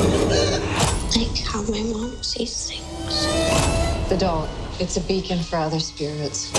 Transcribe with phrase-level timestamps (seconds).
[0.00, 4.08] Like how my mom sees things.
[4.08, 6.50] The doll, it's a beacon for other spirits.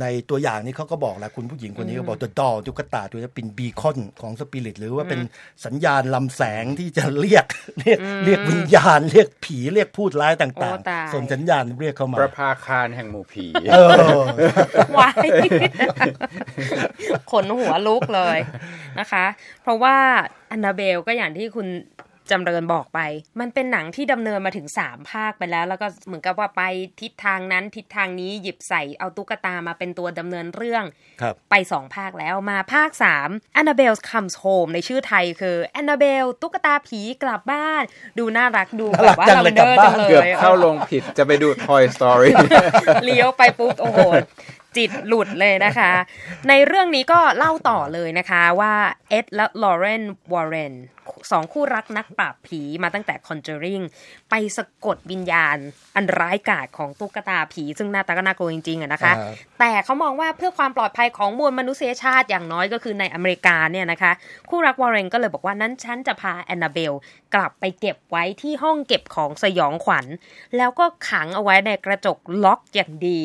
[0.00, 5.20] ในตัวอย่างนี้เขาก็บอกแหละคุณผู้หญิงคนนี้ก็บอก the doll ตุ๊กตาตัวนี้เป็นบีคอนของสปิริตหรือว่าเป็น
[5.64, 7.46] สัญญาณลำแสงที่จะเรียก
[7.80, 13.90] เรียกเรียกวิญญาณ เรียกผีเรียกพูดร้ายต่างโอ้ตายๆส่งสัญญาณเรียกเข้ามา ประภาคารแห่งหมู่ผีเออ
[14.98, 15.26] วาย
[17.30, 18.38] ขนหัวลุกเลย
[19.00, 19.24] นะคะ
[19.62, 19.96] เพราะว่า
[20.50, 21.68] อันนาเบลก็อย่างที่คุณ
[22.30, 23.00] จำเริญบอกไป
[23.40, 26.62] มันเป็นหนังที่ดำเนินมาถึง3ภาคไปแล้ว แล้วก็เหมือนกับว่าไป
[27.00, 30.84] ทิศทางนั้นทิศทางนี้หยิบใส่เอาตุ๊กตามาเป็นตัวดำเนินเรื่อง
[31.22, 32.90] ครับไป2ภาคแล้วมาภาค
[33.24, 37.82] 3 Annabelle Comes Home ในชื่อไทยคือ Annabelle ตุ๊กตาผีกลับบ้าน
[38.18, 42.30] ดูน่ารักดูแบบว่าน่ารักจังเลยลำเดอร์กลับบ้านจังเลย เกือบเข้าลงผิดจะไปดู Toy Story
[43.04, 43.98] เลี้ยวไปปุ๊บโอ้โห
[44.76, 45.92] จิตหลุดเลยนะคะ
[46.48, 48.74] ในเรื่องนี้ก็เล่าต่อเลยนะคะว่า
[49.10, 50.74] เอ็ดและลอเรนวอร์เรน
[51.32, 53.84] สองคู่รักนักปราบผีมาตั้งแต่ Conjuring
[54.30, 55.56] ไปสะกดวิญญาณ
[55.96, 64.12] อันร้ายกาจของตุ๊กตาผี ซึ่งหน้าตาก็น่ากลัวจริงๆอะนะคะอ่าแต่เขามองว่าเพื่อความปลอดภัยของมวลมนุษยชาติอย่างน้อยก็คือในอเมริกาเนี่ยนะคะ
[64.48, 66.92] คู่รักวอร์เรนก็เลยบอกว่านั้นฉันจะพาแอนนาเบล
[67.34, 70.06] กลับไปเก็บไว้ที่ห้องเก็บของสยองขวัญ
[70.56, 73.18] แล้วก็ขังเอาไว้ในกระจกล็อกอย่างดี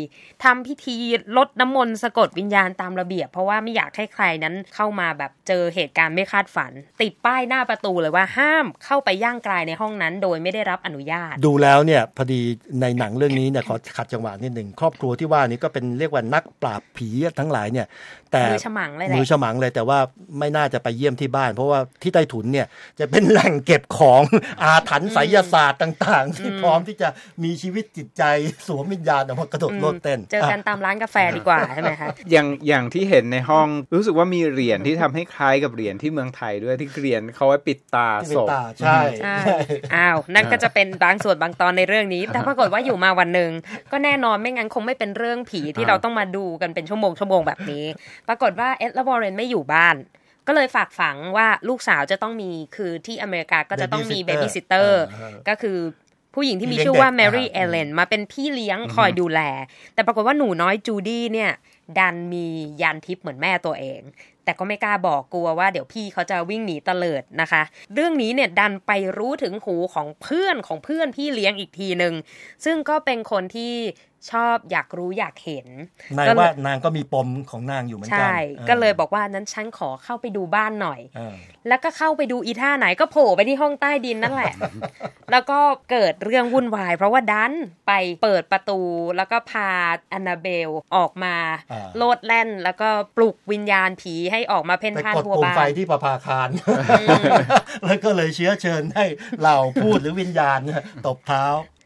[0.44, 0.98] ทำพิธี
[1.38, 12.42] ลดน้ำมนต์สะกดวิญญาณตามระเบียบ เพราะว่าไม่อยากให้ใครนั้นเข้ามาแบบเจอเหตุการณ์ไม่คาดฝัน ติดป้ายหน้าประตูเลยว่าห้ามเข้าไปย่างกลายในห้องนั้น โดยไม่ได้รับอนุญาต ดูแล้วเนี่ยพอดี
[12.82, 17.88] ในหนังเรื่องนี้เนี่ยขอขัดจังหวะนิดหนึ่งครอบครัวที่ว่านี้ก็เป็นเรียกว่านักปราบผีทั้งหลายเนี่ย
[18.32, 20.00] แต่มือฉมังเลยแหละมือฉมังเลยแต่ว่า
[20.40, 22.68] ไม่น่าจะไปเยี่ยมที่บ้าน เพราะว่าที่ใต้ถุนเนี่ย
[23.00, 24.22] จะเป็นแหล่งเก็บของ
[24.64, 27.10] อาถรรพ์ไสยศาสตร์ต่าง ๆ ที่พร้อมที่จะ
[27.44, 28.24] มีชีวิตจิตใจ
[28.68, 39.36] สวมวิญญาณออกมากระโดดโลดเต้นเจอกันตามร้านกาแฟดีกว่าใช่ไหมคะอย่างอย่างที่เห็นในห้องรู้สึกว่ามีเหรียญที่ทำให้คล้ายกับเหรียญที่เมืองไทยด้วยที่เหรียญเขาไว้ปิดตาที่เป็นศพตาใช่ใช่
[39.96, 43.52] อ้าวนั่นก็จะเป็นบางส่วนบางตอนในเรื่องนี้ แต่ปรากฏว่าอยู่มาวันหนึ่ง
[43.92, 47.86] ก็แน่นอนไม่งั้นคงไม่เป็นเรื่องผีที่เราต้องมาดูกันเป็นชั่วโมงชั่วโมงแบบนี้
[48.28, 49.98] ปรากฏว่าเอ็ดและวอร์เรนไม่อยู่บ้าน
[50.48, 55.78] ก็เลยฝากฝังว่าลูกสาวจะต้องมีคือที่อเมริกาก็จะต้องมี babysitter เออก็คือ
[56.36, 59.40] ผู้หญิงที่มีพี่เลี้ยงชื่อว่าเด็กแมรี่อ่าเอเลนมาเป็นพี่เลี้ยงคอยดูแล
[59.94, 61.52] แต่ปรากฏว่าหนูน้อยจูดี้เนี่ย
[62.00, 62.46] ดันมี
[62.82, 64.02] ญาณทิพย์เหมือนแม่ตัวเอง
[64.46, 67.62] แต่ก็ไม่กล้าบอกกลัวว่าเดี๋ยวพี่เขาจะวิ่งหนีเตลิดนะคะ
[67.94, 72.14] เรื่องนี้เนี่ยดันไปรู้ถึงหูของเพื่อนของเพื่อนพี่เลี้ยงอีกทีหนึ่ง
[72.66, 73.74] ซึ่งก็เป็นคนที่
[74.32, 75.68] ชอบอยากรู้อยากเห็น
[76.18, 81.36] นายก็เลว่ายนางก็มีปมของนางอยู่เหมือนกัใช่ออก็เลยบอกว่านั้นฉันขอเข้าไปดูบ้านหน่อยเออ
[81.68, 84.54] แล้วก็เข้าไปดูอีท่าไหนก็โผล่ไปที่ห้องใต้ดินนั่นแหละ
[85.32, 85.60] แล้วก็
[85.92, 87.54] เกิดเรื่องวุ่นวาย เพราะว่าดัน
[87.88, 88.80] ไปเปิดประตู
[89.18, 89.70] แล้วก็พา
[90.10, 91.36] แอนนาเบลออกมา
[91.72, 96.50] อ่าโลดแล่น แล้วก็ปลุกวิญญาณผีให้ออกมาเพ่นไปพ่านกดทั่วปุ่มบ้าไฟนที่ประภาคาร
[97.86, 99.06] แล้วก็เลยเชื้อเชิญให้
[99.40, 101.46] เหล่าพูดหรือวิญญาณเนี่ยตบเท้า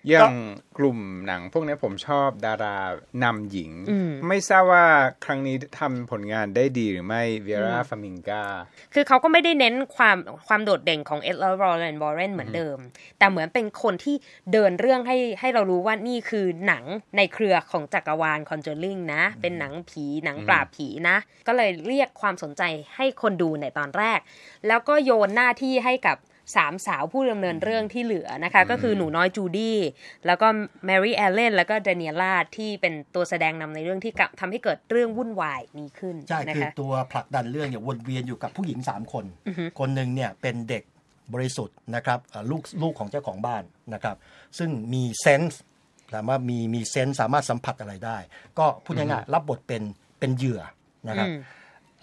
[0.09, 0.35] อย่าง
[0.77, 2.77] กลุ่มหนังพวกนี้ผมชอบดารา
[3.23, 4.85] นำหญิงอืมไม่ทราบว่า
[5.25, 8.43] ครั้งนี้ทำผลงานได้ดีหรือไม่เวราฟามิงกา
[8.93, 10.17] คือเขาก็ไม่ได้เน้นความ
[10.47, 12.77] ความโดดเด่นของเอ็ดและรอเรนบอเรนเหมือนเดิม
[13.17, 14.15] แต่เหมือนเป็นคนที่
[14.53, 16.83] เดินเรื่องให้ให้เรารู้ว่านี่คือหนัง
[17.17, 21.17] ในเครือของจักรวาล Conjuring นะ เป็นหนังผีหนังปราบผีนะ
[21.47, 22.63] ก็เลยเรียกความสนใจ
[22.95, 24.19] ให้คนดูในตอนแรก
[24.67, 26.17] แล้วก็โยนหน้าที่ให้กับ
[26.55, 29.77] สามสาวผู้ดำเนินเรื่องที่เหลือนะคะ ก็คือหนูน้อยจูดี้
[30.25, 30.47] แล้วก็
[30.85, 39.25] แมรี่แอลเลนแล้วก็เดเนียล่าที่เป็นตัวแสดงนำในเรื่องที่กะทำให้เกิดเรื่องวุ่นวายนี้ขึ้นใช่นะคือคะตัวผลักดันเรื่องเนี่ยวนเวียนอยู่กับผู้หญิง 3 คน
[39.79, 40.83] คนหนึ่งเนี่ยเป็นเด็ก
[41.33, 44.17] บริสุทธิ์นะครับเอ่อลูกลูกของเจ้าของบ้านนะครับ
[44.57, 45.61] ซึ่งมีเซนส์
[46.13, 48.17] สามารถมีมีเซนส์สามารถสัมผัสอะไรได้
[48.59, 49.83] ก็พูดง่ายๆรับบทเป็น
[50.19, 50.61] เป็นเหยื่อ
[51.07, 51.39] นะครับอืม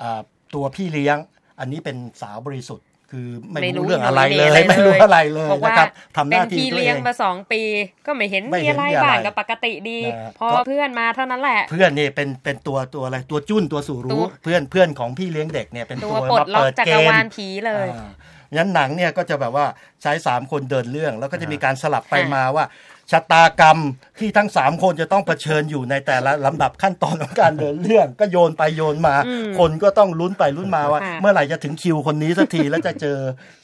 [0.00, 0.20] อ่า
[0.54, 1.16] ตัวพี่เลี้ยง
[1.60, 7.60] อันนี้เป็นสาวบริสุทธิ์ คือไม่ไม่รู้รู้เรื่องอะไรไม่เลรู้ยอะไรไม่รู้เลยอะไรเลยบอกว่านะครับทำหเป็นน้าที่พี่ตัวเอเลี้ยงงมาสองปี
[8.06, 18.10] ก็ไม่เห็นไม่มีเห็นอะไรมีอะไรบ้างก็ปกติดีนะฮะพอก็เพื่อนมาเท่านั้นแหละ เพื่อนเนี่ยเป็นเป็นตัวตัวอะไรตัวจุ้นตัวสู่ตัรู้วเพื่อนเพื่อนของพี่เลี้ยงเด็กเนี่ยเป็นตัตัววปลดมาล็อกเปิดจักเกรมวาลผีเลยอ่า
[18.56, 19.66] งั้นหนังเนี่ยก็จะแบบว่า
[20.02, 22.64] ใช้สามคนเดินเรื่อง แล้วก็จะมีการสลับไปค่ะมาว่า
[23.10, 23.78] ชะตากรรม
[24.20, 29.16] ที่ทั้งสามคนจะต้องเผชิญอยู่ในแต่ละลำดับขั้นตอนของการเดินเรื่อง ก็โยนไปโยนมา
[29.58, 33.18] คนก็ต้องลุ้นไปลุ้นมาว่าค่ะเมื่อไหร่จะถึงคิวคนนี้สักทีแล้วจะเจอ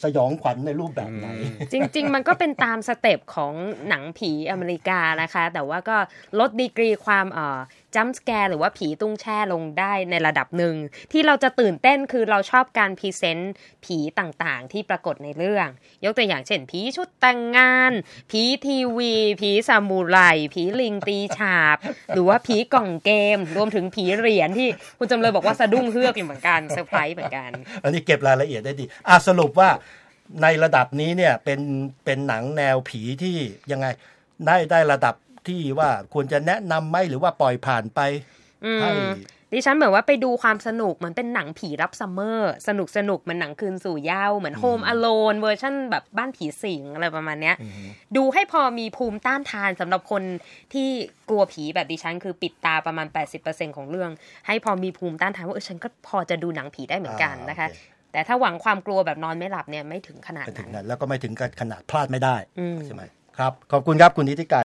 [0.05, 1.27] สยองขวัญในรูปแบบไหน
[1.73, 3.55] จริง ๆ มันก็เป็นตามสเต็ปของ
[3.89, 5.97] หนังผีอเมริกานะคะ แต่ว่าก็
[6.39, 7.61] ลดดีกรีความเอ่อ
[7.97, 10.75] จัมสแกร์หรือว่าผีตุ้งแช่ลงได้ในระดับหนึ่ง
[11.13, 15.69] ที่เราจะตื่นเต้นคือเราชอบการ present ผีต่างๆ ที่ปรากฏในเรื่อง
[16.05, 17.93] ยกตัวอย่างเช่นผีชุดแต่งงาน
[18.31, 20.19] ผีทีวี ผีซามูไร
[20.55, 21.77] ผีลิงตีฉาบ
[22.15, 24.69] หรือว่าผีกล่องเกม รวมถึงผีเหรียญที่
[24.99, 27.51] คุณจำเลยบอกว่าสะดุ้งเฮือกอยู่เหมือนกันเซอร์ไพรส์เหมือนกัน
[27.83, 29.71] อันนี้เก็บรายละเอียดได้ดีอะสรุปว่า
[30.43, 31.61] ในระดับนี้เนี่ยเป็น
[32.05, 33.37] เป็นหนังแนวผีที่
[33.73, 33.87] ยังไง
[34.47, 35.15] ได้ได้ระดับ
[35.49, 38.01] ที่ว่าควรจะแนะนำไหมหรือว่าปล่อยผ่านไป
[38.65, 38.91] อืมให้
[39.55, 47.57] ดิฉันเหมือนว่าไปดูความสนุกเหมือนเป็นหนังผีรับ summer สนุกสนุกเหมือนหนังคืนสู่เหย้าเหมือน Home Alone version แบบบ้านผีสิงอะไรประมาณเนี้ย
[48.17, 50.23] ดูให้พอมีภูมิต้านทานสำหรับคน
[50.73, 50.89] ที่
[51.29, 53.07] กลัวผีแบบดิฉันคือปิดตาประมาณ
[53.43, 54.11] 80%ของเรื่อง
[54.47, 63.03] ให้พอมีภูมิต้านทานว่าเออฉันก็พอจะดูหนังผีได้เหมือนกันนะคะอ่าโอเคแต่ถ้าหวังความกลัวแบบนอนไม่หลับเนี่ยไม่ถึงขนาดไปถึงนั้นนั้นแล้วก็ไม่ถึงกับขนาดพลาดไม่ได้อืมใช่ไหม
[63.39, 64.63] ครับขอบคุณครับคุณนิติการ